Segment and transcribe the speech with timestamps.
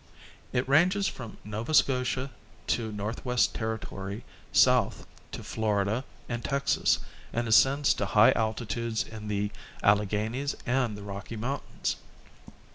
[0.51, 2.31] It ranges from Nova Scotia
[2.65, 6.97] to Northwest Territory south to Florida and Texas
[7.31, 9.51] and ascends to high altitudes in the
[9.83, 11.97] Alle ghanies and the Rocky Mountains.